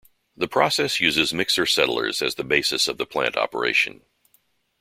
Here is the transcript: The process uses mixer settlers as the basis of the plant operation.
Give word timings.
The 0.35 0.47
process 0.47 0.99
uses 0.99 1.31
mixer 1.31 1.67
settlers 1.67 2.23
as 2.23 2.33
the 2.33 2.43
basis 2.43 2.87
of 2.87 2.97
the 2.97 3.05
plant 3.05 3.37
operation. 3.37 4.01